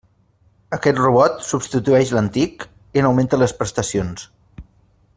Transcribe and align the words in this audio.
Aquest 0.77 1.01
robot 1.01 1.35
substitueix 1.49 2.13
l'antic, 2.17 2.67
i 2.99 3.05
n'augmenta 3.05 3.41
les 3.45 3.55
prestacions. 3.61 4.29